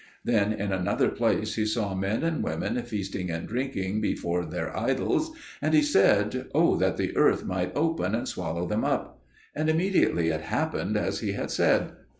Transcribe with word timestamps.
Then 0.25 0.51
in 0.53 0.71
another 0.71 1.09
place 1.09 1.53
he 1.53 1.65
saw 1.67 1.93
men 1.93 2.23
and 2.23 2.43
women 2.43 2.81
feasting 2.81 3.29
and 3.29 3.47
drinking 3.47 4.01
before 4.01 4.47
their 4.47 4.75
idols, 4.75 5.31
and 5.61 5.75
he 5.75 5.83
said, 5.83 6.47
"O 6.55 6.75
that 6.77 6.97
the 6.97 7.15
earth 7.15 7.45
might 7.45 7.71
open 7.75 8.15
and 8.15 8.27
swallow 8.27 8.65
them 8.65 8.83
up!" 8.83 9.21
And 9.53 9.69
immediately 9.69 10.29
it 10.29 10.41
happened 10.41 10.97
as 10.97 11.19
he 11.19 11.33
had 11.33 11.51
said. 11.51 11.91